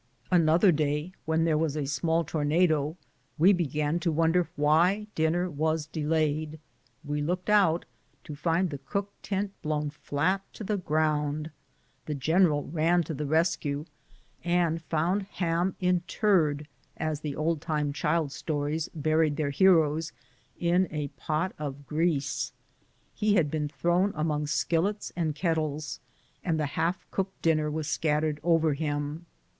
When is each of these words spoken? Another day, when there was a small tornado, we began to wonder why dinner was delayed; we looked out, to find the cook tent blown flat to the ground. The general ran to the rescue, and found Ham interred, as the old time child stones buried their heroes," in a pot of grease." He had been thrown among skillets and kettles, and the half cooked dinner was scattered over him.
Another 0.31 0.71
day, 0.71 1.11
when 1.25 1.43
there 1.43 1.59
was 1.59 1.75
a 1.77 1.85
small 1.85 2.23
tornado, 2.23 2.97
we 3.37 3.53
began 3.53 3.99
to 3.99 4.11
wonder 4.11 4.49
why 4.55 5.05
dinner 5.13 5.47
was 5.47 5.85
delayed; 5.85 6.59
we 7.05 7.21
looked 7.21 7.51
out, 7.51 7.85
to 8.23 8.33
find 8.33 8.71
the 8.71 8.79
cook 8.79 9.13
tent 9.21 9.51
blown 9.61 9.91
flat 9.91 10.41
to 10.53 10.63
the 10.63 10.77
ground. 10.79 11.51
The 12.07 12.15
general 12.15 12.65
ran 12.65 13.03
to 13.03 13.13
the 13.13 13.27
rescue, 13.27 13.85
and 14.43 14.81
found 14.81 15.21
Ham 15.33 15.75
interred, 15.79 16.67
as 16.97 17.19
the 17.19 17.35
old 17.35 17.61
time 17.61 17.93
child 17.93 18.31
stones 18.31 18.89
buried 18.95 19.35
their 19.35 19.51
heroes," 19.51 20.13
in 20.59 20.87
a 20.89 21.09
pot 21.09 21.53
of 21.59 21.85
grease." 21.85 22.53
He 23.13 23.35
had 23.35 23.51
been 23.51 23.67
thrown 23.69 24.13
among 24.15 24.47
skillets 24.47 25.13
and 25.15 25.35
kettles, 25.35 25.99
and 26.43 26.59
the 26.59 26.65
half 26.73 27.05
cooked 27.11 27.43
dinner 27.43 27.69
was 27.69 27.85
scattered 27.87 28.39
over 28.43 28.73
him. 28.73 29.27